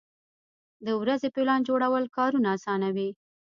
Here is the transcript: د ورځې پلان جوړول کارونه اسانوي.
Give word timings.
د 0.85 0.87
ورځې 1.01 1.27
پلان 1.35 1.59
جوړول 1.69 2.05
کارونه 2.17 2.47
اسانوي. 2.57 3.09